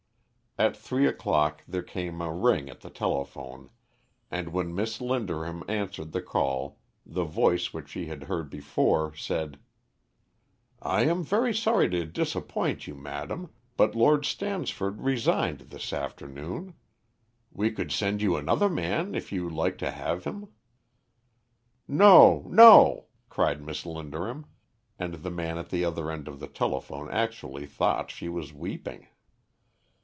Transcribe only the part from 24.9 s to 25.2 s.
and